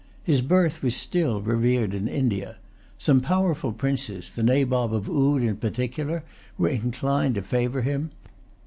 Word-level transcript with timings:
His 0.23 0.41
birth 0.41 0.81
was 0.81 0.95
still 0.95 1.41
revered 1.41 1.93
in 1.93 2.07
India. 2.07 2.55
Some 2.97 3.21
powerful 3.21 3.71
princes, 3.71 4.31
the 4.31 4.41
Nabob 4.41 4.95
of 4.95 5.07
Oude 5.07 5.43
in 5.43 5.57
particular, 5.57 6.23
were 6.57 6.69
inclined 6.69 7.35
to 7.35 7.43
favour 7.43 7.83
him. 7.83 8.09